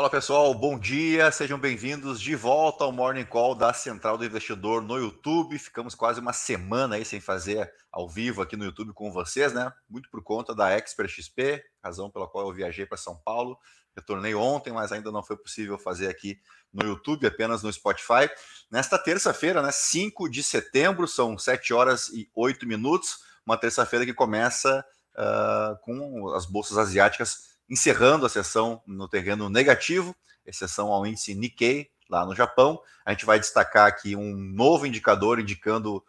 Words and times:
Fala 0.00 0.08
pessoal, 0.08 0.54
bom 0.54 0.78
dia, 0.78 1.30
sejam 1.30 1.58
bem-vindos 1.58 2.18
de 2.18 2.34
volta 2.34 2.84
ao 2.84 2.90
Morning 2.90 3.26
Call 3.26 3.54
da 3.54 3.70
Central 3.74 4.16
do 4.16 4.24
Investidor 4.24 4.80
no 4.80 4.96
YouTube. 4.96 5.58
Ficamos 5.58 5.94
quase 5.94 6.20
uma 6.20 6.32
semana 6.32 6.96
aí 6.96 7.04
sem 7.04 7.20
fazer 7.20 7.70
ao 7.92 8.08
vivo 8.08 8.40
aqui 8.40 8.56
no 8.56 8.64
YouTube 8.64 8.94
com 8.94 9.12
vocês, 9.12 9.52
né? 9.52 9.70
Muito 9.90 10.08
por 10.08 10.22
conta 10.22 10.54
da 10.54 10.70
Expert 10.70 11.10
XP, 11.10 11.62
razão 11.84 12.10
pela 12.10 12.26
qual 12.26 12.48
eu 12.48 12.54
viajei 12.54 12.86
para 12.86 12.96
São 12.96 13.14
Paulo. 13.22 13.58
Retornei 13.94 14.34
ontem, 14.34 14.72
mas 14.72 14.90
ainda 14.90 15.12
não 15.12 15.22
foi 15.22 15.36
possível 15.36 15.78
fazer 15.78 16.08
aqui 16.08 16.40
no 16.72 16.86
YouTube, 16.86 17.26
apenas 17.26 17.62
no 17.62 17.70
Spotify. 17.70 18.30
Nesta 18.70 18.98
terça-feira, 18.98 19.60
né, 19.60 19.70
5 19.70 20.30
de 20.30 20.42
setembro, 20.42 21.06
são 21.06 21.36
7 21.36 21.74
horas 21.74 22.08
e 22.08 22.26
8 22.34 22.66
minutos, 22.66 23.18
uma 23.44 23.58
terça-feira 23.58 24.06
que 24.06 24.14
começa 24.14 24.82
uh, 25.12 25.78
com 25.82 26.32
as 26.34 26.46
bolsas 26.46 26.78
asiáticas 26.78 27.50
encerrando 27.70 28.26
a 28.26 28.28
sessão 28.28 28.82
no 28.84 29.08
terreno 29.08 29.48
negativo, 29.48 30.14
exceção 30.44 30.88
ao 30.88 31.06
índice 31.06 31.34
Nikkei, 31.34 31.88
lá 32.10 32.26
no 32.26 32.34
Japão. 32.34 32.82
A 33.04 33.12
gente 33.12 33.24
vai 33.24 33.38
destacar 33.38 33.86
aqui 33.86 34.16
um 34.16 34.34
novo 34.34 34.84
indicador 34.84 35.38
indicando 35.38 36.04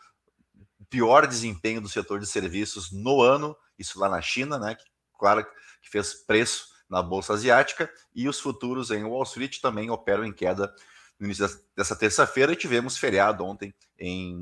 pior 0.90 1.28
desempenho 1.28 1.80
do 1.80 1.88
setor 1.88 2.20
de 2.20 2.26
serviços 2.26 2.92
no 2.92 3.22
ano, 3.22 3.56
isso 3.78 4.00
lá 4.00 4.10
na 4.10 4.22
China, 4.22 4.58
né? 4.58 4.76
Que, 4.76 4.84
claro 5.18 5.46
que 5.82 5.90
fez 5.90 6.14
preço 6.14 6.70
na 6.90 7.02
bolsa 7.02 7.34
asiática, 7.34 7.90
e 8.14 8.28
os 8.28 8.40
futuros 8.40 8.92
em 8.92 9.04
Wall 9.06 9.24
Street 9.24 9.62
também 9.62 9.90
operam 9.90 10.26
em 10.26 10.34
queda 10.34 10.76
no 11.22 11.28
início 11.28 11.48
dessa 11.78 11.96
terça-feira 11.96 12.56
tivemos 12.56 12.98
feriado 12.98 13.46
ontem 13.46 13.72
em, 14.00 14.36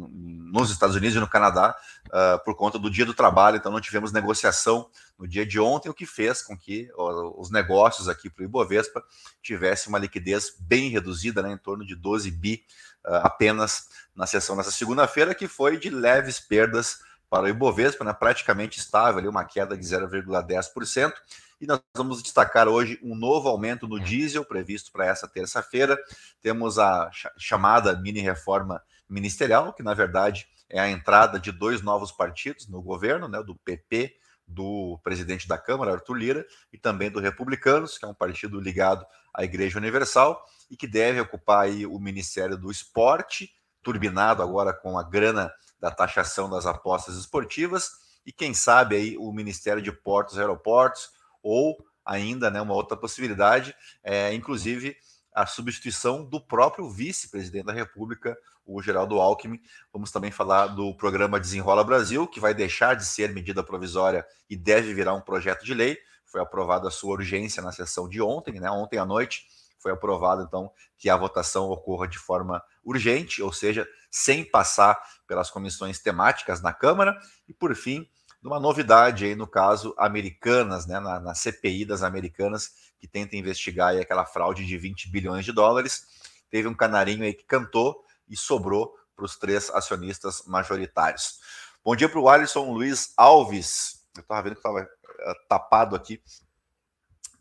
nos 0.50 0.72
Estados 0.72 0.95
Unidos 0.95 1.17
e 1.17 1.20
no 1.20 1.28
Canadá 1.28 1.76
uh, 2.08 2.44
por 2.45 2.56
conta 2.56 2.80
do 2.80 2.90
Dia 2.90 3.06
do 3.06 3.14
Trabalho, 3.14 3.58
então 3.58 3.70
não 3.70 3.81
tivemos 3.81 4.14
negociação 4.14 4.89
no 5.17 5.28
dia 5.28 5.45
de 5.45 5.59
ontem, 5.59 5.89
o 5.89 5.94
que 5.94 6.06
fez 6.06 6.42
com 6.42 6.58
que 6.58 6.89
os 6.95 7.52
negócios 7.52 8.08
aqui 8.08 8.30
para 8.30 8.44
o 8.44 8.45
Ibovespa 8.45 9.04
tivessem 9.44 9.89
uma 9.89 10.00
liquidez 10.00 10.56
bem 10.58 10.89
reduzida, 10.89 11.44
né, 11.44 11.52
em 11.52 11.58
torno 11.58 11.86
de 11.86 11.95
12 11.95 12.31
bi 12.31 12.64
uh, 13.06 13.16
apenas 13.16 13.89
na 14.16 14.26
sessão 14.26 14.56
nessa 14.56 14.72
segunda-feira, 14.72 15.36
que 15.36 15.50
foi 15.50 15.78
de 15.78 15.89
leves 15.89 16.39
perdas 16.39 17.00
para 17.30 17.46
o 17.46 17.48
Ibovespa, 17.48 18.04
né, 18.04 18.14
praticamente 18.14 18.80
estável, 18.80 19.20
ali, 19.20 19.28
uma 19.28 19.46
queda 19.46 19.78
de 19.78 19.86
0,10%. 19.86 21.14
E 21.62 21.68
nós 21.68 21.82
vamos 21.96 22.24
destacar 22.24 22.68
hoje 22.68 23.00
um 23.04 23.16
novo 23.16 23.50
aumento 23.50 23.88
no 23.88 24.00
diesel 24.00 24.46
previsto 24.46 24.92
para 24.92 25.06
essa 25.06 25.28
terça-feira. 25.28 25.98
Temos 26.42 26.80
a 26.80 27.12
chamada 27.38 27.96
mini 28.00 28.22
reforma 28.22 28.82
ministerial, 29.10 29.74
que 29.74 29.84
na 29.84 29.94
verdade 29.94 30.48
é 30.70 30.80
a 30.80 30.90
entrada 30.90 31.40
de 31.40 31.52
dois 31.52 31.82
novos 31.82 32.12
partidos 32.12 32.68
no 32.68 32.82
governo, 32.82 33.28
né, 33.28 33.44
do 33.44 33.56
PP, 33.56 34.16
do 34.48 35.00
presidente 35.04 35.48
da 35.48 35.58
Câmara, 35.58 35.94
Arthur 35.94 36.14
Lira, 36.16 36.46
e 36.74 36.78
também 36.78 37.12
do 37.12 37.20
Republicanos, 37.20 37.98
que 37.98 38.06
é 38.06 38.08
um 38.08 38.14
partido 38.14 38.60
ligado 38.60 39.06
à 39.34 39.44
Igreja 39.44 39.78
Universal 39.78 40.44
e 40.72 40.78
que 40.78 40.88
deve 40.88 41.20
ocupar 41.20 41.66
aí 41.66 41.86
o 41.86 42.00
Ministério 42.00 42.58
do 42.58 42.72
Esporte, 42.72 43.52
turbinado 43.84 44.42
agora 44.42 44.74
com 44.74 44.98
a 44.98 45.04
grana 45.04 45.52
da 45.80 45.92
taxação 45.92 46.50
das 46.50 46.66
apostas 46.66 47.16
esportivas, 47.16 47.92
e 48.26 48.32
quem 48.32 48.54
sabe 48.54 48.96
aí 48.96 49.18
o 49.18 49.32
Ministério 49.32 49.82
de 49.82 49.92
Portos 49.92 50.36
e 50.36 50.40
Aeroportos, 50.40 51.10
ou 51.42 51.78
ainda 52.06 52.50
né, 52.50 52.62
uma 52.62 52.74
outra 52.74 52.98
possibilidade, 52.98 53.76
é, 54.04 54.34
inclusive 54.34 54.96
a 55.34 55.46
substituição 55.46 56.26
do 56.26 56.42
próprio 56.42 56.90
vice-presidente 56.90 57.66
da 57.66 57.74
República, 57.74 58.38
o 58.66 58.82
Geraldo 58.82 59.20
Alckmin. 59.20 59.60
Vamos 59.94 60.12
também 60.12 60.32
falar 60.32 60.68
do 60.68 60.94
programa 60.95 61.39
Desenrola 61.39 61.84
Brasil, 61.84 62.28
que 62.28 62.39
vai 62.39 62.54
deixar 62.54 62.95
de 62.95 63.06
ser 63.06 63.34
medida 63.34 63.64
provisória 63.64 64.26
e 64.50 64.56
deve 64.56 64.94
virar 64.94 65.14
um 65.14 65.22
projeto 65.22 65.64
de 65.64 65.73
lei. 65.73 65.98
Foi 66.26 66.42
aprovada 66.42 66.88
a 66.88 66.92
sua 66.92 67.14
urgência 67.14 67.64
na 67.64 67.72
sessão 67.72 68.08
de 68.08 68.22
ontem, 68.22 68.60
né? 68.60 68.70
Ontem 68.70 68.98
à 68.98 69.06
noite 69.06 69.48
foi 69.80 69.92
aprovado, 69.92 70.44
então, 70.44 70.72
que 70.98 71.10
a 71.10 71.17
votação 71.17 71.70
ocorra 71.70 72.08
de 72.08 72.20
forma 72.20 72.62
urgente, 72.84 73.42
ou 73.42 73.52
seja, 73.52 73.88
sem 74.12 74.44
passar 74.44 75.02
pelas 75.26 75.50
comissões 75.50 76.00
temáticas 76.00 76.62
na 76.62 76.73
Câmara. 76.73 77.17
E, 77.48 77.54
por 77.54 77.73
fim, 77.76 78.08
numa 78.42 78.60
novidade 78.60 79.26
aí, 79.26 79.36
no 79.36 79.48
caso, 79.48 79.95
Americanas, 79.98 80.86
né, 80.86 81.00
na, 81.00 81.20
na 81.20 81.34
CPI 81.34 81.86
das 81.86 82.04
Americanas, 82.04 82.72
que 83.00 83.08
tenta 83.08 83.36
investigar 83.36 83.89
aí 83.89 84.00
aquela 84.00 84.26
fraude 84.26 84.66
de 84.66 84.78
20 84.78 85.10
bilhões 85.10 85.45
de 85.45 85.52
dólares. 85.52 86.06
Teve 86.50 86.68
um 86.68 86.76
canarinho 86.76 87.23
aí 87.23 87.34
que 87.34 87.45
cantou 87.45 88.04
e 88.28 88.36
sobrou 88.36 88.94
para 89.16 89.26
os 89.26 89.38
três 89.38 89.70
acionistas 89.70 90.44
majoritários. 90.45 91.39
Bom 91.84 91.95
dia 91.95 92.10
para 92.10 92.20
o 92.20 92.30
Alisson 92.30 92.72
Luiz 92.72 93.14
Alves. 93.18 94.06
Eu 94.16 94.22
estava 94.22 94.42
vendo 94.42 94.54
que 94.54 94.60
estava 94.60 94.82
uh, 94.82 95.48
tapado 95.48 95.95
aqui 95.95 96.22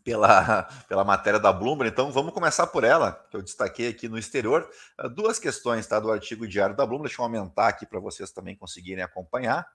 pela, 0.03 0.63
pela 0.87 1.03
matéria 1.03 1.39
da 1.39 1.51
Bloomberg, 1.51 1.91
então 1.91 2.11
vamos 2.11 2.33
começar 2.33 2.67
por 2.67 2.83
ela, 2.83 3.13
que 3.29 3.37
eu 3.37 3.41
destaquei 3.41 3.87
aqui 3.89 4.07
no 4.07 4.17
exterior. 4.17 4.69
Uh, 4.99 5.09
duas 5.09 5.39
questões 5.39 5.85
tá, 5.87 5.99
do 5.99 6.11
artigo 6.11 6.47
diário 6.47 6.75
da 6.75 6.85
Bloomberg, 6.85 7.09
deixa 7.09 7.21
eu 7.21 7.25
aumentar 7.25 7.67
aqui 7.67 7.85
para 7.85 7.99
vocês 7.99 8.31
também 8.31 8.55
conseguirem 8.55 9.03
acompanhar 9.03 9.65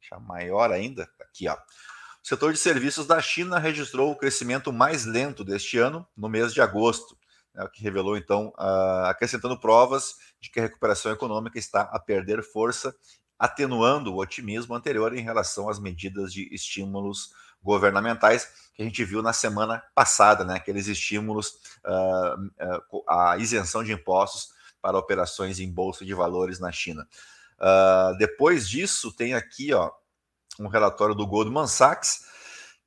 deixar 0.00 0.18
maior 0.18 0.72
ainda, 0.72 1.08
aqui 1.20 1.46
ó. 1.46 1.54
O 1.54 2.28
setor 2.28 2.52
de 2.52 2.58
serviços 2.58 3.06
da 3.06 3.20
China 3.20 3.58
registrou 3.58 4.10
o 4.10 4.16
crescimento 4.16 4.72
mais 4.72 5.04
lento 5.04 5.44
deste 5.44 5.78
ano, 5.78 6.06
no 6.16 6.28
mês 6.28 6.52
de 6.52 6.60
agosto, 6.60 7.16
né, 7.54 7.64
o 7.64 7.70
que 7.70 7.82
revelou, 7.82 8.16
então, 8.16 8.48
uh, 8.58 9.06
acrescentando 9.06 9.58
provas 9.58 10.16
de 10.40 10.50
que 10.50 10.58
a 10.58 10.64
recuperação 10.64 11.12
econômica 11.12 11.58
está 11.58 11.82
a 11.82 11.98
perder 11.98 12.42
força, 12.42 12.94
atenuando 13.38 14.12
o 14.12 14.18
otimismo 14.18 14.74
anterior 14.74 15.16
em 15.16 15.22
relação 15.22 15.70
às 15.70 15.78
medidas 15.78 16.32
de 16.32 16.52
estímulos 16.54 17.30
governamentais 17.62 18.48
que 18.74 18.82
a 18.82 18.84
gente 18.84 19.04
viu 19.04 19.22
na 19.22 19.32
semana 19.32 19.82
passada, 19.94 20.44
né, 20.44 20.54
aqueles 20.54 20.86
estímulos, 20.86 21.54
uh, 21.84 22.96
uh, 22.96 23.04
a 23.08 23.36
isenção 23.36 23.84
de 23.84 23.92
impostos 23.92 24.48
para 24.80 24.96
operações 24.98 25.60
em 25.60 25.70
bolsa 25.70 26.04
de 26.04 26.14
valores 26.14 26.58
na 26.58 26.72
China. 26.72 27.06
Uh, 27.58 28.16
depois 28.16 28.68
disso, 28.68 29.12
tem 29.12 29.34
aqui 29.34 29.74
ó, 29.74 29.90
um 30.58 30.66
relatório 30.66 31.14
do 31.14 31.26
Goldman 31.26 31.66
Sachs 31.66 32.30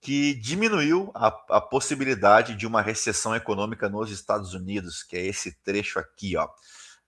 que 0.01 0.33
diminuiu 0.33 1.11
a, 1.15 1.27
a, 1.27 1.61
possibilidade 1.61 2.55
de 2.55 2.67
uma 2.67 2.81
recessão 2.81 3.33
econômica 3.33 3.87
nos 3.87 4.11
Estados 4.11 4.53
Unidos, 4.53 5.01
que 5.01 5.15
é 5.15 5.25
esse 5.25 5.53
trecho 5.63 5.97
aqui. 5.97 6.35
Ó. 6.35 6.45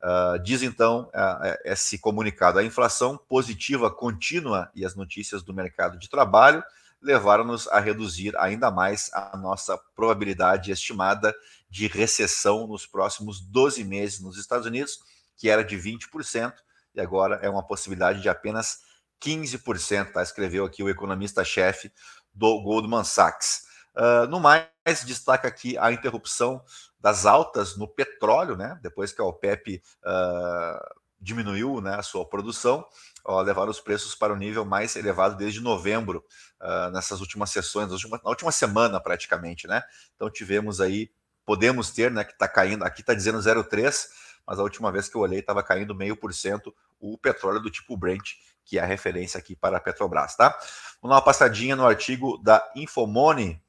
Uh, 0.01 0.39
diz 0.43 0.61
então 0.61 1.09
uh, 1.09 1.57
esse 1.65 1.97
comunicado: 1.97 2.57
a 2.57 2.63
inflação 2.63 3.17
positiva 3.17 3.91
contínua 3.91 4.71
e 4.73 4.85
as 4.85 4.95
notícias 4.95 5.43
do 5.43 5.53
mercado 5.53 5.99
de 5.99 6.09
trabalho 6.09 6.63
levaram-nos 7.05 7.67
a 7.67 7.79
reduzir 7.79 8.35
ainda 8.37 8.71
mais 8.71 9.11
a 9.13 9.37
nossa 9.37 9.77
probabilidade 9.95 10.71
estimada 10.71 11.33
de 11.69 11.87
recessão 11.87 12.65
nos 12.65 12.87
próximos 12.87 13.39
12 13.39 13.83
meses 13.83 14.19
nos 14.19 14.37
Estados 14.37 14.65
Unidos, 14.65 14.97
que 15.37 15.47
era 15.47 15.63
de 15.63 15.77
20%, 15.77 16.51
e 16.95 16.99
agora 16.99 17.35
é 17.43 17.49
uma 17.49 17.65
possibilidade 17.65 18.21
de 18.21 18.29
apenas 18.29 18.79
15%, 19.21 20.13
tá? 20.13 20.23
escreveu 20.23 20.65
aqui 20.65 20.81
o 20.81 20.89
economista-chefe 20.89 21.91
do 22.33 22.61
Goldman 22.63 23.03
Sachs. 23.03 23.65
Uh, 23.95 24.27
no 24.27 24.39
mais, 24.39 24.67
destaca 25.05 25.47
aqui 25.47 25.77
a 25.77 25.91
interrupção 25.91 26.63
das 26.99 27.25
altas 27.25 27.77
no 27.77 27.87
petróleo, 27.87 28.57
né? 28.57 28.79
depois 28.81 29.11
que 29.11 29.21
a 29.21 29.25
OPEP 29.25 29.81
uh, 30.03 31.04
diminuiu 31.19 31.81
né, 31.81 31.95
a 31.95 32.03
sua 32.03 32.27
produção, 32.27 32.85
ó, 33.23 33.41
levaram 33.41 33.71
os 33.71 33.79
preços 33.79 34.15
para 34.15 34.33
o 34.33 34.35
nível 34.35 34.65
mais 34.65 34.95
elevado 34.95 35.35
desde 35.35 35.61
novembro, 35.61 36.23
uh, 36.61 36.91
nessas 36.91 37.21
últimas 37.21 37.49
sessões, 37.49 37.87
na 37.87 37.93
última, 37.93 38.21
na 38.23 38.29
última 38.29 38.51
semana 38.51 38.99
praticamente. 38.99 39.67
Né? 39.67 39.81
Então 40.15 40.29
tivemos 40.29 40.81
aí, 40.81 41.09
podemos 41.45 41.91
ter, 41.91 42.11
né, 42.11 42.23
que 42.23 42.33
está 42.33 42.47
caindo, 42.47 42.83
aqui 42.83 43.01
está 43.01 43.13
dizendo 43.13 43.39
0,3%, 43.39 44.07
mas 44.47 44.59
a 44.59 44.63
última 44.63 44.91
vez 44.91 45.09
que 45.09 45.15
eu 45.15 45.21
olhei 45.21 45.39
estava 45.39 45.63
caindo 45.63 45.95
meio 45.95 46.15
por 46.15 46.33
cento 46.33 46.73
o 46.99 47.17
petróleo 47.17 47.59
do 47.59 47.71
tipo 47.71 47.97
Brent, 47.97 48.33
que 48.63 48.77
é 48.77 48.81
a 48.81 48.85
referência 48.85 49.37
aqui 49.37 49.55
para 49.55 49.77
a 49.77 49.79
Petrobras, 49.79 50.35
tá? 50.35 50.49
Vamos 51.01 51.15
dar 51.15 51.15
uma 51.15 51.21
passadinha 51.21 51.75
no 51.75 51.85
artigo 51.85 52.37
da 52.43 52.63
Infomone 52.75 53.61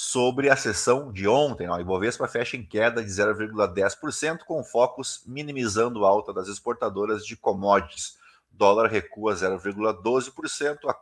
sobre 0.00 0.48
a 0.48 0.54
sessão 0.54 1.12
de 1.12 1.26
ontem. 1.26 1.68
O 1.68 1.76
Ibovespa 1.76 2.28
fecha 2.28 2.56
em 2.56 2.64
queda 2.64 3.02
de 3.02 3.10
0,10%, 3.10 4.44
com 4.46 4.62
focos 4.62 5.24
minimizando 5.26 6.04
alta 6.04 6.32
das 6.32 6.46
exportadoras 6.46 7.26
de 7.26 7.36
commodities. 7.36 8.16
O 8.52 8.56
dólar 8.56 8.88
recua 8.88 9.34
0,12% 9.34 10.78
a 10.86 10.92
R$ 10.92 10.98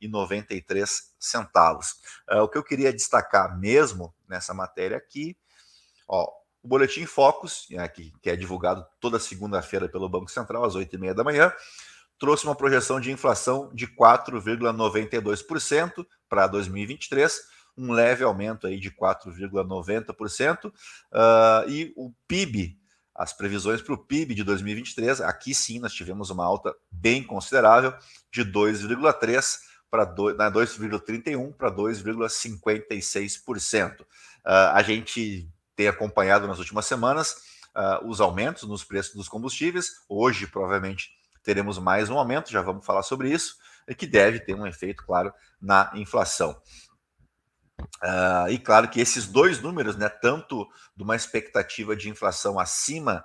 4,93. 0.00 1.94
Uh, 2.26 2.40
o 2.40 2.48
que 2.48 2.56
eu 2.56 2.64
queria 2.64 2.90
destacar 2.90 3.54
mesmo 3.58 4.14
nessa 4.26 4.54
matéria 4.54 4.96
aqui, 4.96 5.36
ó, 6.08 6.26
o 6.62 6.68
Boletim 6.68 7.04
Focus, 7.04 7.66
né, 7.68 7.86
que, 7.86 8.14
que 8.22 8.30
é 8.30 8.36
divulgado 8.36 8.86
toda 8.98 9.20
segunda-feira 9.20 9.90
pelo 9.90 10.08
Banco 10.08 10.30
Central, 10.30 10.64
às 10.64 10.74
8h30 10.74 11.12
da 11.12 11.22
manhã, 11.22 11.52
trouxe 12.18 12.46
uma 12.46 12.54
projeção 12.54 12.98
de 12.98 13.12
inflação 13.12 13.70
de 13.74 13.86
4,92% 13.86 16.06
para 16.30 16.46
2023, 16.46 17.52
um 17.76 17.92
leve 17.92 18.24
aumento 18.24 18.66
aí 18.66 18.78
de 18.78 18.90
4,90%, 18.90 20.66
uh, 20.66 20.72
ah, 21.12 21.64
e 21.68 21.92
o 21.96 22.12
PIB, 22.26 22.78
as 23.14 23.32
previsões 23.32 23.80
para 23.82 23.94
o 23.94 23.98
PIB 23.98 24.34
de 24.34 24.42
2023, 24.42 25.20
aqui 25.20 25.54
sim 25.54 25.78
nós 25.78 25.92
tivemos 25.92 26.30
uma 26.30 26.44
alta 26.44 26.74
bem 26.90 27.22
considerável 27.22 27.94
de 28.32 28.44
2,3% 28.44 29.58
para 29.90 30.06
2,31% 30.06 31.54
para 31.54 31.70
2,56%. 31.70 34.00
Uh, 34.00 34.06
a 34.44 34.82
gente 34.82 35.48
tem 35.76 35.88
acompanhado 35.88 36.48
nas 36.48 36.58
últimas 36.58 36.86
semanas 36.86 37.36
uh, 37.74 38.08
os 38.08 38.20
aumentos 38.20 38.64
nos 38.64 38.82
preços 38.82 39.14
dos 39.14 39.28
combustíveis. 39.28 39.90
Hoje, 40.08 40.46
provavelmente, 40.46 41.10
teremos 41.42 41.78
mais 41.78 42.10
um 42.10 42.18
aumento, 42.18 42.50
já 42.50 42.62
vamos 42.62 42.84
falar 42.84 43.02
sobre 43.02 43.30
isso, 43.30 43.56
e 43.86 43.94
que 43.94 44.06
deve 44.06 44.40
ter 44.40 44.54
um 44.54 44.66
efeito, 44.66 45.04
claro, 45.04 45.32
na 45.60 45.92
inflação. 45.94 46.58
Uh, 48.02 48.48
e 48.50 48.58
claro 48.58 48.88
que 48.88 49.00
esses 49.00 49.26
dois 49.26 49.60
números, 49.60 49.96
né, 49.96 50.08
tanto 50.08 50.68
de 50.96 51.02
uma 51.02 51.16
expectativa 51.16 51.94
de 51.94 52.08
inflação 52.08 52.58
acima 52.58 53.24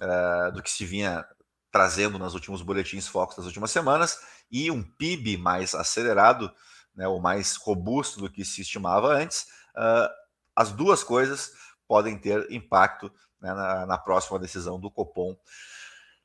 uh, 0.00 0.52
do 0.52 0.62
que 0.62 0.70
se 0.70 0.84
vinha 0.84 1.24
trazendo 1.70 2.18
nos 2.18 2.34
últimos 2.34 2.60
boletins 2.62 3.08
focos 3.08 3.36
das 3.36 3.46
últimas 3.46 3.70
semanas, 3.70 4.18
e 4.50 4.70
um 4.70 4.82
PIB 4.82 5.38
mais 5.38 5.74
acelerado, 5.74 6.52
né, 6.94 7.08
ou 7.08 7.20
mais 7.20 7.56
robusto 7.56 8.20
do 8.20 8.30
que 8.30 8.44
se 8.44 8.60
estimava 8.60 9.08
antes, 9.08 9.46
uh, 9.76 10.08
as 10.54 10.70
duas 10.70 11.02
coisas 11.02 11.52
podem 11.88 12.18
ter 12.18 12.46
impacto 12.52 13.10
né, 13.40 13.52
na, 13.54 13.86
na, 13.86 13.98
próxima 13.98 14.38
decisão 14.38 14.78
do 14.78 14.90
Copom, 14.90 15.34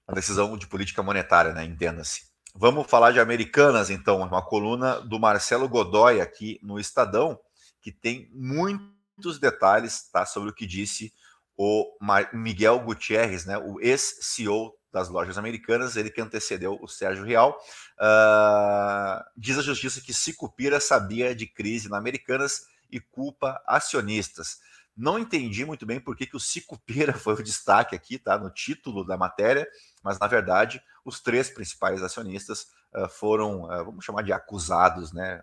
a 0.06 0.14
decisão 0.14 0.58
de 0.58 0.68
política 0.68 1.02
monetária, 1.02 1.54
né, 1.54 1.64
entenda-se. 1.64 2.28
Vamos 2.54 2.88
falar 2.88 3.12
de 3.12 3.20
Americanas, 3.20 3.90
então, 3.90 4.22
uma 4.22 4.42
coluna 4.42 5.00
do 5.02 5.20
Marcelo 5.20 5.70
Godoy 5.70 6.20
aqui 6.20 6.60
no 6.62 6.80
Estadão, 6.80 7.40
que 7.88 7.92
tem 7.94 8.30
muitos 8.34 9.40
detalhes 9.40 10.10
tá, 10.12 10.26
sobre 10.26 10.50
o 10.50 10.54
que 10.54 10.68
disse 10.68 11.14
o 11.56 11.98
Miguel 12.34 12.82
Gutierrez, 12.82 13.46
né, 13.46 13.58
o 13.58 13.80
ex-CEO 13.80 14.78
das 14.92 15.08
lojas 15.08 15.38
americanas, 15.38 15.96
ele 15.96 16.10
que 16.10 16.20
antecedeu 16.20 16.78
o 16.82 16.88
Sérgio 16.90 17.24
Real. 17.24 17.58
Uh, 17.98 19.24
diz 19.38 19.58
a 19.58 19.62
justiça 19.62 20.02
que 20.02 20.14
Sicupira 20.14 20.82
sabia 20.82 21.34
de 21.34 21.48
crise 21.48 21.88
na 21.88 21.98
Americanas 21.98 22.64
e 22.92 23.00
culpa 23.00 23.64
acionistas. 23.66 24.58
Não 24.96 25.18
entendi 25.18 25.64
muito 25.64 25.86
bem 25.86 26.02
por 26.02 26.18
que, 26.18 26.26
que 26.26 26.36
o 26.36 26.42
Sicupira 26.42 27.14
foi 27.18 27.36
o 27.36 27.44
destaque 27.44 27.96
aqui, 27.96 28.20
tá? 28.20 28.38
No 28.38 28.50
título 28.50 29.06
da 29.06 29.16
matéria, 29.16 29.66
mas 30.04 30.20
na 30.20 30.28
verdade 30.28 30.84
os 31.06 31.22
três 31.22 31.50
principais 31.50 32.04
acionistas 32.04 32.68
uh, 32.94 33.08
foram, 33.08 33.64
uh, 33.64 33.86
vamos 33.86 34.04
chamar 34.04 34.24
de 34.24 34.34
acusados, 34.34 35.14
né? 35.14 35.42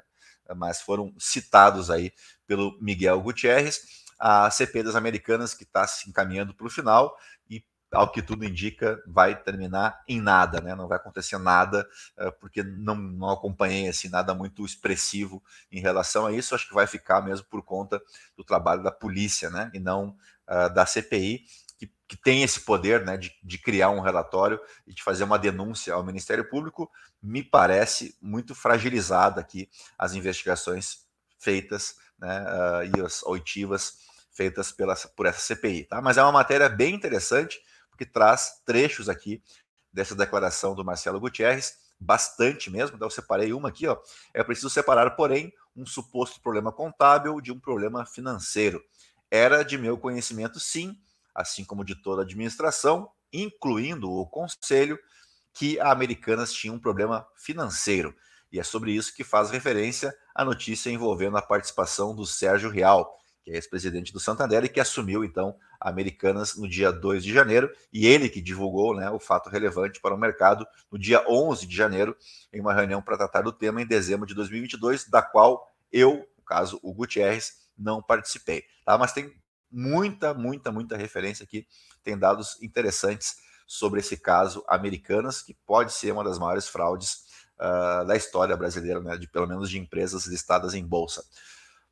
Mas 0.56 0.80
foram 0.80 1.14
citados 1.18 1.90
aí 1.90 2.12
pelo 2.46 2.78
Miguel 2.80 3.20
Gutierrez. 3.20 3.80
A 4.18 4.50
CP 4.50 4.82
das 4.82 4.94
Americanas 4.94 5.54
que 5.54 5.64
está 5.64 5.86
se 5.86 6.08
encaminhando 6.08 6.54
para 6.54 6.66
o 6.66 6.70
final 6.70 7.16
e 7.50 7.64
ao 7.92 8.10
que 8.10 8.22
tudo 8.22 8.44
indica, 8.44 9.00
vai 9.06 9.40
terminar 9.40 10.02
em 10.08 10.20
nada, 10.20 10.60
né? 10.60 10.74
Não 10.74 10.88
vai 10.88 10.96
acontecer 10.96 11.38
nada, 11.38 11.88
eh, 12.16 12.30
porque 12.32 12.62
não, 12.62 12.94
não 12.96 13.30
acompanhei 13.30 13.88
assim, 13.88 14.08
nada 14.08 14.34
muito 14.34 14.64
expressivo 14.64 15.42
em 15.70 15.80
relação 15.80 16.26
a 16.26 16.32
isso. 16.32 16.54
Acho 16.54 16.68
que 16.68 16.74
vai 16.74 16.86
ficar 16.86 17.22
mesmo 17.22 17.46
por 17.46 17.62
conta 17.62 18.00
do 18.36 18.44
trabalho 18.44 18.82
da 18.82 18.90
polícia, 18.90 19.48
né? 19.50 19.70
E 19.72 19.78
não 19.78 20.16
uh, 20.48 20.72
da 20.74 20.84
CPI, 20.86 21.44
que, 21.78 21.90
que, 22.08 22.16
tem 22.16 22.42
esse 22.42 22.60
poder 22.60 23.04
né, 23.04 23.16
de, 23.16 23.32
de, 23.42 23.58
criar 23.58 23.90
um 23.90 24.00
relatório 24.00 24.60
e 24.86 24.94
de 24.94 25.02
fazer 25.02 25.24
uma 25.24 25.38
denúncia 25.38 25.94
ao 25.94 26.04
Ministério 26.04 26.48
Público. 26.48 26.90
Me 27.22 27.42
parece 27.42 28.16
muito 28.20 28.54
fragilizada 28.54 29.40
aqui 29.40 29.68
as 29.98 30.14
investigações 30.14 31.04
feitas 31.38 31.96
né, 32.18 32.42
uh, 32.42 32.98
e 32.98 33.00
as 33.04 33.22
oitivas 33.24 33.98
feitas 34.32 34.72
pela, 34.72 34.94
por 35.16 35.26
essa 35.26 35.40
CPI. 35.40 35.84
Tá? 35.84 36.00
Mas 36.00 36.16
é 36.16 36.22
uma 36.22 36.32
matéria 36.32 36.68
bem 36.68 36.94
interessante 36.94 37.60
porque 37.90 38.04
traz 38.04 38.60
trechos 38.64 39.08
aqui 39.08 39.42
dessa 39.92 40.16
declaração 40.16 40.74
do 40.74 40.84
Marcelo 40.84 41.20
Gutierrez, 41.20 41.78
bastante 41.98 42.68
mesmo. 42.70 42.96
Então, 42.96 43.06
eu 43.06 43.10
separei 43.10 43.52
uma 43.52 43.68
aqui, 43.68 43.86
ó. 43.86 43.96
É 44.34 44.42
preciso 44.42 44.68
separar, 44.68 45.10
porém, 45.12 45.52
um 45.76 45.86
suposto 45.86 46.40
problema 46.40 46.72
contábil 46.72 47.40
de 47.40 47.52
um 47.52 47.60
problema 47.60 48.04
financeiro. 48.04 48.82
Era 49.30 49.62
de 49.62 49.78
meu 49.78 49.96
conhecimento, 49.96 50.58
sim, 50.58 50.98
assim 51.34 51.64
como 51.64 51.84
de 51.84 51.94
toda 51.94 52.22
a 52.22 52.24
administração, 52.24 53.10
incluindo 53.32 54.10
o 54.10 54.26
conselho, 54.26 54.98
que 55.52 55.78
a 55.80 55.90
Americanas 55.90 56.52
tinha 56.52 56.72
um 56.72 56.78
problema 56.78 57.26
financeiro. 57.36 58.14
E 58.52 58.58
é 58.58 58.62
sobre 58.62 58.92
isso 58.92 59.14
que 59.14 59.24
faz 59.24 59.50
referência 59.50 60.14
a 60.34 60.44
notícia 60.44 60.90
envolvendo 60.90 61.36
a 61.36 61.42
participação 61.42 62.14
do 62.14 62.26
Sérgio 62.26 62.70
Real, 62.70 63.16
que 63.42 63.50
é 63.50 63.54
ex-presidente 63.54 64.12
do 64.12 64.20
Santander 64.20 64.64
e 64.64 64.68
que 64.68 64.80
assumiu 64.80 65.24
então 65.24 65.56
a 65.80 65.90
Americanas 65.90 66.56
no 66.56 66.68
dia 66.68 66.90
2 66.90 67.22
de 67.22 67.32
janeiro, 67.32 67.70
e 67.92 68.06
ele 68.06 68.28
que 68.28 68.40
divulgou 68.40 68.94
né, 68.94 69.10
o 69.10 69.18
fato 69.18 69.50
relevante 69.50 70.00
para 70.00 70.14
o 70.14 70.18
mercado 70.18 70.66
no 70.90 70.98
dia 70.98 71.24
11 71.28 71.66
de 71.66 71.76
janeiro, 71.76 72.16
em 72.52 72.60
uma 72.60 72.72
reunião 72.72 73.02
para 73.02 73.16
tratar 73.16 73.42
do 73.42 73.52
tema 73.52 73.82
em 73.82 73.86
dezembro 73.86 74.26
de 74.26 74.34
2022, 74.34 75.08
da 75.08 75.20
qual 75.20 75.68
eu, 75.92 76.26
no 76.38 76.44
caso 76.44 76.80
o 76.82 76.92
Gutierrez, 76.92 77.64
não 77.76 78.02
participei. 78.02 78.64
Tá? 78.84 78.96
Mas 78.96 79.12
tem 79.12 79.32
muita, 79.74 80.32
muita, 80.32 80.70
muita 80.70 80.96
referência 80.96 81.44
aqui, 81.44 81.66
tem 82.02 82.16
dados 82.16 82.62
interessantes 82.62 83.36
sobre 83.66 84.00
esse 84.00 84.16
caso 84.16 84.64
Americanas, 84.68 85.42
que 85.42 85.54
pode 85.66 85.92
ser 85.92 86.12
uma 86.12 86.22
das 86.22 86.38
maiores 86.38 86.68
fraudes 86.68 87.24
uh, 87.58 88.06
da 88.06 88.16
história 88.16 88.56
brasileira, 88.56 89.00
né, 89.00 89.16
de 89.16 89.26
pelo 89.26 89.46
menos 89.46 89.68
de 89.68 89.78
empresas 89.78 90.26
listadas 90.26 90.74
em 90.74 90.86
bolsa. 90.86 91.24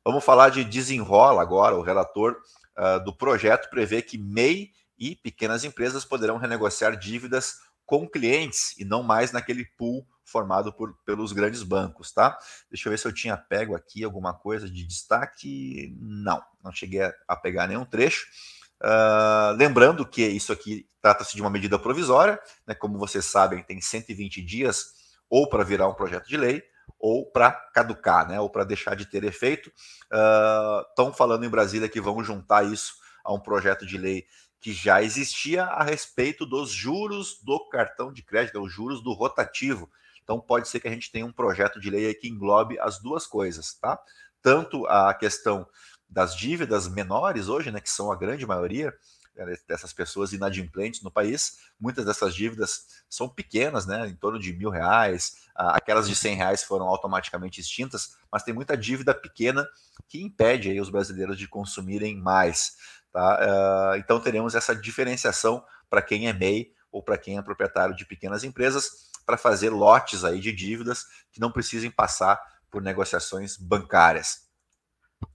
Vamos 0.03 0.23
falar 0.23 0.49
de 0.49 0.63
desenrola 0.63 1.41
agora. 1.41 1.75
O 1.75 1.81
relator 1.81 2.37
uh, 2.77 3.03
do 3.03 3.15
projeto 3.15 3.69
prevê 3.69 4.01
que 4.01 4.17
MEI 4.17 4.71
e 4.97 5.15
pequenas 5.15 5.63
empresas 5.63 6.05
poderão 6.05 6.37
renegociar 6.37 6.95
dívidas 6.95 7.55
com 7.85 8.07
clientes 8.07 8.77
e 8.77 8.85
não 8.85 9.03
mais 9.03 9.31
naquele 9.31 9.65
pool 9.77 10.05
formado 10.25 10.73
por, 10.73 10.95
pelos 11.05 11.31
grandes 11.31 11.63
bancos, 11.63 12.11
tá? 12.11 12.37
Deixa 12.69 12.87
eu 12.87 12.91
ver 12.91 12.97
se 12.97 13.07
eu 13.07 13.13
tinha 13.13 13.37
pego 13.37 13.75
aqui 13.75 14.03
alguma 14.03 14.33
coisa 14.33 14.69
de 14.69 14.85
destaque. 14.85 15.95
Não, 15.99 16.41
não 16.63 16.71
cheguei 16.71 17.01
a 17.27 17.35
pegar 17.35 17.67
nenhum 17.67 17.85
trecho. 17.85 18.25
Uh, 18.81 19.55
lembrando 19.55 20.05
que 20.05 20.25
isso 20.25 20.51
aqui 20.51 20.87
trata-se 21.01 21.35
de 21.35 21.41
uma 21.41 21.49
medida 21.49 21.79
provisória, 21.79 22.39
né? 22.67 22.75
Como 22.75 22.97
vocês 22.97 23.25
sabem, 23.25 23.63
tem 23.63 23.79
120 23.79 24.41
dias 24.41 24.85
ou 25.29 25.47
para 25.47 25.63
virar 25.63 25.87
um 25.87 25.93
projeto 25.93 26.27
de 26.27 26.37
lei 26.37 26.63
ou 26.99 27.25
para 27.25 27.51
caducar, 27.51 28.27
né, 28.27 28.39
ou 28.39 28.49
para 28.49 28.63
deixar 28.63 28.95
de 28.95 29.05
ter 29.05 29.23
efeito. 29.23 29.71
Estão 30.89 31.09
uh, 31.09 31.13
falando 31.13 31.45
em 31.45 31.49
Brasília 31.49 31.89
que 31.89 31.99
vão 31.99 32.23
juntar 32.23 32.65
isso 32.65 32.93
a 33.23 33.33
um 33.33 33.39
projeto 33.39 33.85
de 33.85 33.97
lei 33.97 34.25
que 34.61 34.71
já 34.71 35.03
existia 35.03 35.65
a 35.65 35.83
respeito 35.83 36.45
dos 36.45 36.69
juros 36.69 37.39
do 37.43 37.67
cartão 37.67 38.13
de 38.13 38.23
crédito, 38.23 38.61
os 38.61 38.71
juros 38.71 39.03
do 39.03 39.11
rotativo. 39.11 39.89
Então 40.23 40.39
pode 40.39 40.67
ser 40.67 40.79
que 40.79 40.87
a 40.87 40.91
gente 40.91 41.11
tenha 41.11 41.25
um 41.25 41.31
projeto 41.31 41.79
de 41.79 41.89
lei 41.89 42.13
que 42.13 42.29
englobe 42.29 42.79
as 42.79 42.99
duas 42.99 43.27
coisas, 43.27 43.73
tá? 43.75 43.99
Tanto 44.41 44.85
a 44.87 45.13
questão 45.13 45.67
das 46.09 46.35
dívidas 46.35 46.87
menores 46.87 47.47
hoje, 47.47 47.71
né, 47.71 47.81
que 47.81 47.89
são 47.89 48.11
a 48.11 48.15
grande 48.15 48.45
maioria, 48.45 48.93
né, 49.35 49.55
dessas 49.67 49.91
pessoas 49.91 50.31
inadimplentes 50.31 51.01
no 51.01 51.09
país. 51.09 51.59
Muitas 51.79 52.05
dessas 52.05 52.35
dívidas 52.35 53.03
são 53.09 53.27
pequenas, 53.27 53.85
né, 53.85 54.07
em 54.07 54.15
torno 54.15 54.39
de 54.39 54.53
mil 54.53 54.69
reais. 54.69 55.47
Aquelas 55.55 56.07
de 56.07 56.15
cem 56.15 56.35
reais 56.35 56.63
foram 56.63 56.87
automaticamente 56.87 57.59
extintas, 57.59 58.15
mas 58.31 58.43
tem 58.43 58.53
muita 58.53 58.77
dívida 58.77 59.13
pequena 59.13 59.67
que 60.07 60.21
impede 60.21 60.69
aí 60.69 60.79
os 60.79 60.89
brasileiros 60.89 61.37
de 61.37 61.47
consumirem 61.47 62.15
mais. 62.15 62.77
Tá? 63.11 63.39
Ah, 63.39 63.97
então 63.97 64.19
teremos 64.19 64.55
essa 64.55 64.75
diferenciação 64.75 65.63
para 65.89 66.01
quem 66.01 66.27
é 66.27 66.33
MEI 66.33 66.71
ou 66.91 67.01
para 67.01 67.17
quem 67.17 67.37
é 67.37 67.41
proprietário 67.41 67.95
de 67.95 68.05
pequenas 68.05 68.43
empresas 68.43 69.11
para 69.25 69.37
fazer 69.37 69.69
lotes 69.69 70.23
aí 70.23 70.39
de 70.39 70.51
dívidas 70.51 71.05
que 71.31 71.39
não 71.39 71.51
precisem 71.51 71.89
passar 71.89 72.41
por 72.69 72.81
negociações 72.81 73.57
bancárias. 73.57 74.43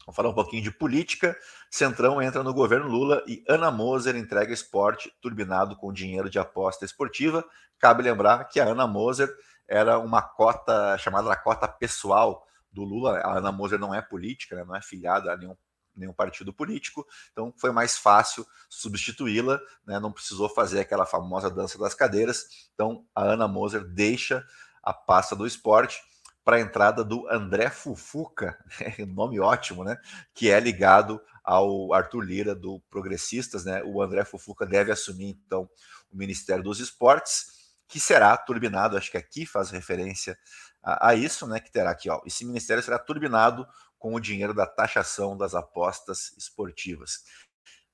Vamos 0.04 0.16
falar 0.16 0.28
um 0.28 0.34
pouquinho 0.34 0.62
de 0.62 0.70
política. 0.70 1.36
Centrão 1.70 2.20
entra 2.20 2.42
no 2.42 2.52
governo 2.52 2.88
Lula 2.88 3.22
e 3.26 3.44
Ana 3.48 3.70
Moser 3.70 4.16
entrega 4.16 4.52
esporte 4.52 5.12
turbinado 5.20 5.76
com 5.76 5.92
dinheiro 5.92 6.28
de 6.28 6.38
aposta 6.38 6.84
esportiva. 6.84 7.44
Cabe 7.78 8.02
lembrar 8.02 8.44
que 8.44 8.60
a 8.60 8.64
Ana 8.64 8.86
Moser 8.86 9.32
era 9.66 9.98
uma 9.98 10.22
cota 10.22 10.96
chamada 10.98 11.34
cota 11.36 11.68
pessoal 11.68 12.44
do 12.72 12.82
Lula. 12.82 13.18
A 13.18 13.38
Ana 13.38 13.52
Moser 13.52 13.78
não 13.78 13.94
é 13.94 14.00
política, 14.00 14.56
né? 14.56 14.64
não 14.64 14.74
é 14.74 14.82
filiada 14.82 15.32
a 15.32 15.36
nenhum, 15.36 15.56
nenhum 15.98 16.12
partido 16.12 16.52
político, 16.52 17.06
então 17.32 17.52
foi 17.56 17.72
mais 17.72 17.98
fácil 17.98 18.46
substituí-la, 18.68 19.60
né? 19.86 19.98
não 19.98 20.12
precisou 20.12 20.48
fazer 20.48 20.80
aquela 20.80 21.04
famosa 21.04 21.50
dança 21.50 21.78
das 21.78 21.94
cadeiras. 21.94 22.68
Então 22.74 23.04
a 23.14 23.24
Ana 23.24 23.48
Moser 23.48 23.84
deixa 23.84 24.44
a 24.82 24.92
pasta 24.92 25.34
do 25.36 25.46
esporte 25.46 26.00
para 26.48 26.56
a 26.56 26.60
entrada 26.60 27.04
do 27.04 27.28
André 27.30 27.68
Fufuca, 27.68 28.56
nome 29.06 29.38
ótimo, 29.38 29.84
né? 29.84 29.98
Que 30.32 30.50
é 30.50 30.58
ligado 30.58 31.20
ao 31.44 31.92
Arthur 31.92 32.22
Lira 32.22 32.54
do 32.54 32.80
Progressistas, 32.88 33.66
né? 33.66 33.82
O 33.84 34.00
André 34.00 34.24
Fufuca 34.24 34.64
deve 34.64 34.90
assumir 34.90 35.38
então 35.44 35.68
o 36.10 36.16
Ministério 36.16 36.64
dos 36.64 36.80
Esportes, 36.80 37.48
que 37.86 38.00
será 38.00 38.34
turbinado, 38.34 38.96
acho 38.96 39.10
que 39.10 39.18
aqui 39.18 39.44
faz 39.44 39.70
referência 39.70 40.38
a, 40.82 41.08
a 41.08 41.14
isso, 41.14 41.46
né? 41.46 41.60
Que 41.60 41.70
terá 41.70 41.90
aqui, 41.90 42.08
ó. 42.08 42.20
Esse 42.24 42.46
ministério 42.46 42.82
será 42.82 42.98
turbinado 42.98 43.66
com 43.98 44.14
o 44.14 44.20
dinheiro 44.20 44.54
da 44.54 44.66
taxação 44.66 45.36
das 45.36 45.54
apostas 45.54 46.32
esportivas. 46.38 47.24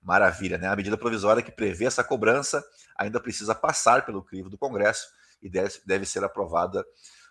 Maravilha, 0.03 0.59
né? 0.59 0.69
A 0.69 0.77
medida 0.77 0.99
provisória 0.99 1.43
que 1.43 1.51
prevê 1.51 1.87
essa 1.87 2.05
cobrança 2.05 2.63
ainda 2.97 3.19
precisa 3.19 3.55
passar 3.55 4.05
pelo 4.05 4.23
crivo 4.23 4.51
do 4.51 4.59
Congresso 4.59 5.07
e 5.43 5.49
deve, 5.49 5.81
deve 5.87 6.07
ser 6.07 6.23
aprovada 6.23 6.85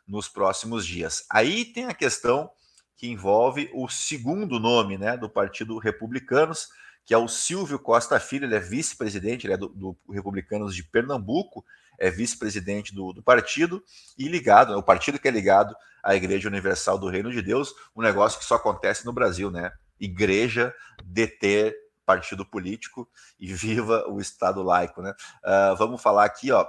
nos 0.08 0.27
próximos 0.27 0.86
dias. 0.86 1.24
Aí 1.30 1.65
tem 1.65 1.86
a 1.86 1.94
questão 1.94 2.50
que 2.98 3.08
envolve 3.08 3.70
o 3.74 3.88
segundo 3.88 4.60
nome 4.60 4.98
né, 4.98 5.18
do 5.18 5.30
Partido 5.30 5.77
Republicanos, 5.77 6.70
que 7.05 7.13
é 7.13 7.17
o 7.17 7.27
Silvio 7.27 7.79
Costa 7.79 8.19
Filho, 8.19 8.45
ele 8.45 8.55
é 8.55 8.60
vice-presidente, 8.60 9.51
é 9.51 9.57
do, 9.57 9.69
do, 9.69 9.98
Republicanos 10.10 10.75
de 10.75 10.83
Pernambuco, 10.83 11.65
é 12.00 12.10
vice-presidente 12.10 12.93
do, 12.93 13.13
do, 13.13 13.22
partido 13.22 13.83
e 14.17 14.27
ligado, 14.27 14.74
é 14.74 14.77
o 14.77 14.83
partido 14.83 15.19
que 15.19 15.27
é 15.27 15.31
ligado 15.31 15.75
à 16.01 16.15
Igreja 16.15 16.48
Universal 16.48 16.98
do 16.98 17.10
Reino 17.10 17.31
de 17.31 17.41
Deus, 17.41 17.74
um 17.95 18.01
negócio 18.01 18.39
que 18.39 18.45
só 18.45 18.55
acontece 18.55 19.05
no 19.05 19.13
Brasil, 19.13 19.51
né? 19.51 19.72
Igreja 20.00 20.74
deter 21.03 21.75
partido 22.05 22.45
político 22.45 23.10
e 23.39 23.53
viva 23.53 24.05
o 24.10 24.19
Estado 24.19 24.62
laico, 24.62 25.01
né? 25.01 25.13
Uh, 25.43 25.75
vamos 25.77 26.01
falar 26.01 26.25
aqui, 26.25 26.51
ó, 26.51 26.67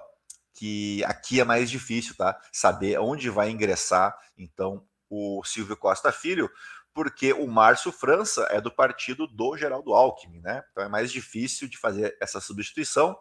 que 0.54 1.02
aqui 1.04 1.40
é 1.40 1.44
mais 1.44 1.70
difícil, 1.70 2.14
tá? 2.16 2.38
Saber 2.52 2.98
onde 2.98 3.28
vai 3.28 3.50
ingressar, 3.50 4.16
então, 4.38 4.84
o 5.10 5.42
Silvio 5.44 5.76
Costa 5.76 6.10
Filho, 6.10 6.50
porque 6.94 7.32
o 7.32 7.46
Márcio 7.48 7.90
França 7.90 8.46
é 8.50 8.60
do 8.60 8.70
partido 8.70 9.26
do 9.26 9.56
Geraldo 9.56 9.92
Alckmin, 9.92 10.40
né? 10.40 10.62
Então 10.70 10.84
é 10.84 10.88
mais 10.88 11.10
difícil 11.10 11.68
de 11.68 11.76
fazer 11.76 12.16
essa 12.20 12.40
substituição. 12.40 13.18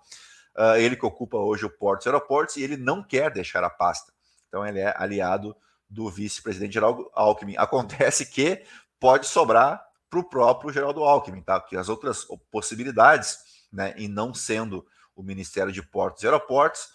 Uh, 0.56 0.76
ele 0.78 0.96
que 0.96 1.06
ocupa 1.06 1.38
hoje 1.38 1.66
o 1.66 1.70
Portos 1.70 2.06
Aeroportos 2.06 2.56
e 2.56 2.64
ele 2.64 2.78
não 2.78 3.04
quer 3.04 3.32
deixar 3.32 3.64
a 3.64 3.70
pasta. 3.72 4.14
Então 4.48 4.66
ele 4.66 4.80
é 4.80 4.94
aliado 4.96 5.58
do 5.90 6.08
vice-presidente 6.10 6.76
Geraldo 6.76 7.10
Alckmin. 7.14 7.56
Acontece 7.58 8.28
que 8.28 8.64
pode 9.00 9.26
sobrar 9.26 9.84
para 10.10 10.20
o 10.20 10.24
próprio 10.24 10.72
Geraldo 10.72 11.04
Alckmin, 11.04 11.42
tá? 11.42 11.60
Que 11.60 11.76
as 11.76 11.90
outras 11.90 12.28
possibilidades, 12.52 13.40
né, 13.72 13.96
e 13.98 14.08
não 14.08 14.32
sendo 14.32 14.86
o 15.16 15.24
Ministério 15.24 15.72
de 15.72 15.82
Portos 15.82 16.22
e 16.22 16.28
Aeroportos, 16.28 16.88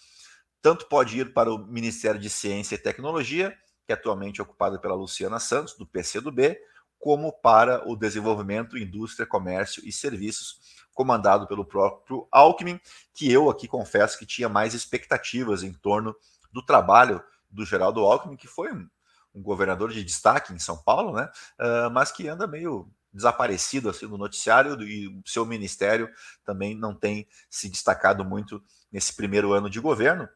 tanto 0.62 0.86
pode 0.86 1.18
ir 1.18 1.32
para 1.32 1.52
o 1.52 1.58
Ministério 1.58 2.20
de 2.20 2.30
Ciência 2.30 2.76
e 2.76 2.78
Tecnologia, 2.78 3.56
que 3.88 3.92
é 3.92 3.94
atualmente 3.94 4.42
ocupado 4.42 4.78
pela 4.78 4.94
Luciana 4.94 5.40
Santos, 5.40 5.72
do 5.72 5.86
PCdoB, 5.86 6.58
como 6.98 7.32
para 7.32 7.88
o 7.88 7.96
Desenvolvimento, 7.96 8.76
Indústria, 8.76 9.26
Comércio 9.26 9.82
e 9.82 9.90
Serviços, 9.90 10.60
comandado 10.92 11.46
pelo 11.46 11.64
próprio 11.64 12.28
Alckmin, 12.30 12.78
que 13.14 13.32
eu 13.32 13.48
aqui 13.48 13.66
confesso 13.66 14.18
que 14.18 14.26
tinha 14.26 14.46
mais 14.46 14.74
expectativas 14.74 15.62
em 15.62 15.72
torno 15.72 16.14
do 16.52 16.62
trabalho 16.62 17.24
do 17.48 17.64
Geraldo 17.64 18.00
Alckmin, 18.00 18.36
que 18.36 18.46
foi 18.46 18.70
um, 18.70 18.86
um 19.34 19.40
governador 19.40 19.90
de 19.90 20.04
destaque 20.04 20.52
em 20.52 20.58
São 20.58 20.76
Paulo, 20.76 21.14
né? 21.14 21.30
Uh, 21.58 21.90
mas 21.90 22.12
que 22.12 22.28
anda 22.28 22.46
meio 22.46 22.92
desaparecido 23.10 23.88
assim 23.88 24.04
no 24.04 24.18
noticiário 24.18 24.82
e 24.82 25.08
o 25.08 25.22
seu 25.24 25.46
ministério 25.46 26.10
também 26.44 26.74
não 26.74 26.94
tem 26.94 27.26
se 27.48 27.70
destacado 27.70 28.22
muito 28.22 28.62
nesse 28.92 29.16
primeiro 29.16 29.54
ano 29.54 29.70
de 29.70 29.80
governo. 29.80 30.28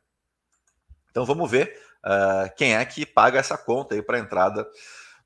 Então 1.13 1.27
vamos 1.27 1.51
ver 1.51 1.79
uh, 2.05 2.53
quem 2.57 2.75
é 2.75 2.85
que 2.87 3.05
paga 3.05 3.39
essa 3.39 3.57
conta 3.57 3.95
aí 3.95 4.03
para 4.03 4.17
a 4.17 4.21
entrada 4.21 4.67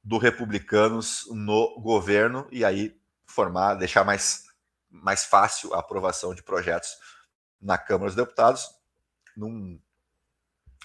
do 0.02 0.18
Republicanos 0.18 1.24
no 1.30 1.80
governo 1.80 2.46
e 2.50 2.64
aí 2.64 3.00
formar, 3.24 3.76
deixar 3.76 4.04
mais, 4.04 4.42
mais 4.90 5.24
fácil 5.24 5.72
a 5.72 5.78
aprovação 5.78 6.34
de 6.34 6.42
projetos 6.42 6.90
na 7.62 7.78
Câmara 7.78 8.06
dos 8.06 8.16
Deputados, 8.16 8.68
num, 9.36 9.80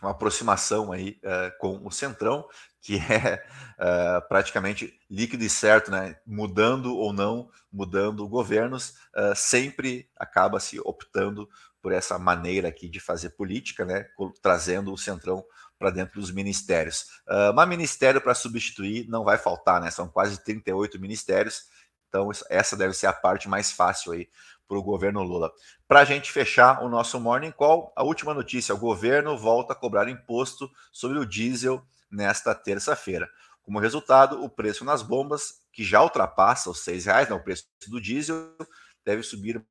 uma 0.01 0.11
aproximação 0.11 0.91
aí 0.91 1.19
uh, 1.23 1.57
com 1.59 1.85
o 1.85 1.91
Centrão, 1.91 2.47
que 2.81 2.97
é 2.97 3.43
uh, 3.79 4.27
praticamente 4.27 4.99
líquido 5.09 5.43
e 5.43 5.49
certo, 5.49 5.91
né? 5.91 6.15
Mudando 6.25 6.97
ou 6.97 7.13
não, 7.13 7.49
mudando 7.71 8.27
governos, 8.27 8.95
uh, 9.15 9.35
sempre 9.35 10.09
acaba 10.17 10.59
se 10.59 10.79
optando 10.79 11.47
por 11.81 11.91
essa 11.91 12.17
maneira 12.17 12.67
aqui 12.67 12.89
de 12.89 12.99
fazer 12.99 13.31
política, 13.31 13.85
né? 13.85 14.07
Trazendo 14.41 14.91
o 14.91 14.97
Centrão 14.97 15.43
para 15.77 15.91
dentro 15.91 16.19
dos 16.19 16.31
ministérios. 16.31 17.05
Uh, 17.27 17.53
mas 17.55 17.69
ministério 17.69 18.21
para 18.21 18.33
substituir 18.33 19.07
não 19.07 19.23
vai 19.23 19.37
faltar, 19.37 19.81
né? 19.81 19.91
São 19.91 20.07
quase 20.07 20.43
38 20.43 20.99
ministérios, 20.99 21.63
então 22.07 22.29
essa 22.49 22.75
deve 22.75 22.93
ser 22.93 23.07
a 23.07 23.13
parte 23.13 23.47
mais 23.47 23.71
fácil 23.71 24.11
aí 24.11 24.27
para 24.71 24.79
o 24.79 24.83
governo 24.83 25.21
Lula. 25.21 25.51
Para 25.85 25.99
a 25.99 26.05
gente 26.05 26.31
fechar 26.31 26.81
o 26.81 26.87
nosso 26.87 27.19
Morning 27.19 27.51
Call, 27.51 27.91
a 27.93 28.05
última 28.05 28.33
notícia: 28.33 28.73
o 28.73 28.77
governo 28.77 29.37
volta 29.37 29.73
a 29.73 29.75
cobrar 29.75 30.07
imposto 30.07 30.71
sobre 30.93 31.19
o 31.19 31.25
diesel 31.25 31.85
nesta 32.09 32.55
terça-feira. 32.55 33.29
Como 33.61 33.79
resultado, 33.79 34.41
o 34.41 34.49
preço 34.49 34.85
nas 34.85 35.01
bombas, 35.01 35.61
que 35.73 35.83
já 35.83 36.01
ultrapassa 36.01 36.69
os 36.69 36.87
R$ 36.87 36.97
reais, 36.99 37.27
né, 37.27 37.35
o 37.35 37.43
preço 37.43 37.65
do 37.89 37.99
diesel, 37.99 38.55
deve 39.03 39.23
subir 39.23 39.61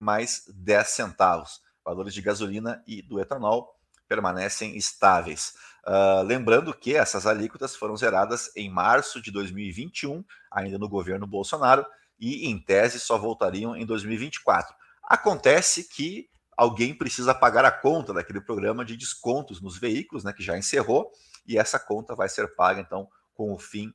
mais 0.00 0.44
10 0.48 0.88
centavos. 0.88 1.60
Valores 1.84 2.14
de 2.14 2.22
gasolina 2.22 2.82
e 2.86 3.02
do 3.02 3.20
etanol 3.20 3.78
permanecem 4.08 4.78
estáveis. 4.78 5.52
Uh, 5.86 6.22
lembrando 6.22 6.72
que 6.72 6.96
essas 6.96 7.26
alíquotas 7.26 7.76
foram 7.76 7.96
zeradas 7.96 8.50
em 8.56 8.70
março 8.70 9.20
de 9.20 9.30
2021, 9.30 10.24
ainda 10.50 10.78
no 10.78 10.88
governo 10.88 11.26
Bolsonaro, 11.26 11.84
e 12.18 12.48
em 12.48 12.58
tese 12.58 12.98
só 12.98 13.18
voltariam 13.18 13.76
em 13.76 13.84
2024. 13.84 14.74
Acontece 15.02 15.84
que 15.84 16.28
alguém 16.56 16.94
precisa 16.94 17.34
pagar 17.34 17.64
a 17.64 17.70
conta 17.70 18.14
daquele 18.14 18.40
programa 18.40 18.84
de 18.84 18.96
descontos 18.96 19.60
nos 19.60 19.78
veículos, 19.78 20.24
né, 20.24 20.32
que 20.32 20.42
já 20.42 20.56
encerrou, 20.56 21.10
e 21.46 21.58
essa 21.58 21.78
conta 21.78 22.14
vai 22.14 22.28
ser 22.28 22.54
paga, 22.56 22.80
então, 22.80 23.08
com 23.34 23.52
o 23.52 23.58
fim 23.58 23.88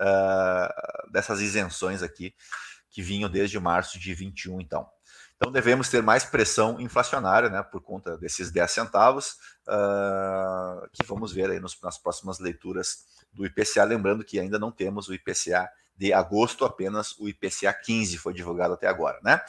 uh, 0.00 1.10
dessas 1.12 1.40
isenções 1.40 2.02
aqui, 2.02 2.34
que 2.90 3.00
vinham 3.02 3.30
desde 3.30 3.58
março 3.60 3.98
de 3.98 4.12
21, 4.12 4.60
então. 4.60 4.86
Então, 5.36 5.52
devemos 5.52 5.88
ter 5.88 6.02
mais 6.02 6.24
pressão 6.24 6.80
inflacionária, 6.80 7.48
né, 7.48 7.62
por 7.62 7.80
conta 7.80 8.18
desses 8.18 8.50
10 8.50 8.70
centavos, 8.70 9.36
uh, 9.68 10.88
que 10.92 11.06
vamos 11.06 11.32
ver 11.32 11.48
aí 11.48 11.60
nos, 11.60 11.80
nas 11.80 11.96
próximas 11.96 12.40
leituras 12.40 13.04
do 13.32 13.46
IPCA. 13.46 13.84
Lembrando 13.84 14.24
que 14.24 14.40
ainda 14.40 14.58
não 14.58 14.72
temos 14.72 15.08
o 15.08 15.14
IPCA 15.14 15.70
de 15.98 16.12
agosto, 16.12 16.64
apenas 16.64 17.18
o 17.18 17.28
IPCA 17.28 17.72
15 17.72 18.16
foi 18.18 18.32
divulgado 18.32 18.74
até 18.74 18.86
agora, 18.86 19.18
né? 19.22 19.40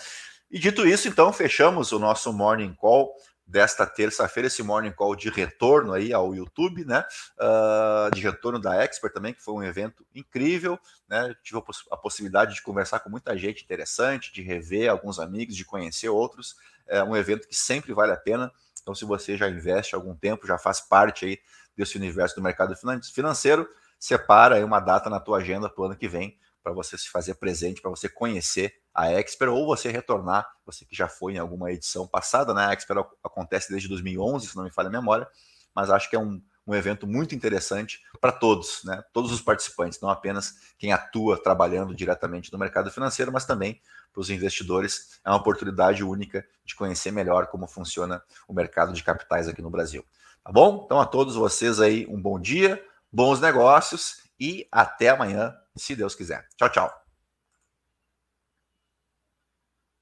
E 0.49 0.57
dito 0.57 0.85
isso, 0.87 1.07
então, 1.07 1.31
fechamos 1.31 1.91
o 1.91 1.99
nosso 1.99 2.33
Morning 2.33 2.73
Call 2.73 3.13
desta 3.49 3.85
terça-feira, 3.85 4.45
esse 4.45 4.61
morning 4.61 4.91
call 4.91 5.15
de 5.15 5.27
retorno 5.29 5.93
aí 5.93 6.13
ao 6.13 6.35
YouTube, 6.35 6.85
né? 6.85 7.03
Uh, 7.35 8.13
de 8.13 8.21
retorno 8.21 8.59
da 8.59 8.75
Expert 8.83 9.11
também, 9.11 9.33
que 9.33 9.41
foi 9.41 9.55
um 9.55 9.63
evento 9.63 10.05
incrível, 10.13 10.79
né? 11.07 11.35
Tive 11.43 11.57
a, 11.57 11.61
poss 11.61 11.83
a, 11.91 11.97
possibilidade 11.97 12.53
de 12.53 12.61
conversar 12.61 12.99
com 12.99 13.09
muita 13.09 13.35
gente 13.35 13.63
interessante, 13.63 14.31
de 14.31 14.43
rever 14.43 14.89
alguns 14.89 15.19
amigos, 15.19 15.55
de 15.55 15.65
conhecer 15.65 16.09
outros. 16.09 16.55
É 16.87 17.03
um 17.03 17.17
evento 17.17 17.47
que 17.47 17.55
sempre 17.55 17.91
vale 17.91 18.11
a 18.11 18.17
pena. 18.17 18.51
Então, 18.81 18.93
se 18.93 19.03
você 19.03 19.35
já 19.35 19.49
investe 19.49 19.95
algum 19.95 20.15
tempo, 20.15 20.45
já 20.45 20.57
faz 20.59 20.79
parte 20.79 21.25
aí 21.25 21.39
desse 21.75 21.97
universo 21.97 22.35
do 22.35 22.41
mercado 22.41 22.75
financeiro, 23.11 23.67
separa 23.99 24.55
aí 24.55 24.63
uma 24.63 24.79
data 24.79 25.09
na 25.09 25.19
tua 25.19 25.39
agenda 25.39 25.69
para 25.69 25.81
o 25.81 25.85
ano 25.85 25.95
que 25.95 26.07
vem 26.07 26.37
para 26.63 26.73
você 26.73 26.97
se 26.97 27.09
fazer 27.09 27.35
presente, 27.35 27.81
para 27.81 27.89
você 27.89 28.07
conhecer 28.07 28.73
a 28.93 29.11
Expert 29.11 29.51
ou 29.51 29.65
você 29.65 29.89
retornar, 29.89 30.47
você 30.65 30.85
que 30.85 30.95
já 30.95 31.07
foi 31.07 31.33
em 31.33 31.37
alguma 31.37 31.71
edição 31.71 32.07
passada, 32.07 32.53
né? 32.53 32.65
A 32.65 32.73
Expert 32.73 33.05
acontece 33.23 33.69
desde 33.69 33.87
2011, 33.87 34.47
se 34.47 34.55
não 34.57 34.63
me 34.63 34.71
falha 34.71 34.87
a 34.87 34.91
memória, 34.91 35.27
mas 35.73 35.89
acho 35.89 36.09
que 36.09 36.15
é 36.15 36.19
um, 36.19 36.41
um 36.67 36.75
evento 36.75 37.07
muito 37.07 37.33
interessante 37.33 38.01
para 38.19 38.31
todos, 38.31 38.81
né? 38.83 39.03
Todos 39.13 39.31
os 39.31 39.41
participantes, 39.41 39.99
não 40.01 40.09
apenas 40.09 40.73
quem 40.77 40.91
atua 40.91 41.41
trabalhando 41.41 41.95
diretamente 41.95 42.51
no 42.51 42.59
mercado 42.59 42.91
financeiro, 42.91 43.31
mas 43.31 43.45
também 43.45 43.81
para 44.11 44.21
os 44.21 44.29
investidores. 44.29 45.19
É 45.25 45.29
uma 45.29 45.37
oportunidade 45.37 46.03
única 46.03 46.45
de 46.65 46.75
conhecer 46.75 47.11
melhor 47.11 47.47
como 47.47 47.67
funciona 47.67 48.21
o 48.47 48.53
mercado 48.53 48.93
de 48.93 49.03
capitais 49.03 49.47
aqui 49.47 49.61
no 49.61 49.69
Brasil. 49.69 50.05
Tá 50.43 50.51
bom? 50.51 50.83
Então 50.85 50.99
a 50.99 51.05
todos 51.05 51.35
vocês 51.35 51.79
aí 51.79 52.05
um 52.07 52.21
bom 52.21 52.39
dia, 52.39 52.83
bons 53.11 53.39
negócios 53.39 54.23
e 54.39 54.67
até 54.71 55.09
amanhã, 55.09 55.55
se 55.75 55.95
Deus 55.95 56.15
quiser. 56.15 56.47
Tchau, 56.57 56.69
tchau. 56.69 56.98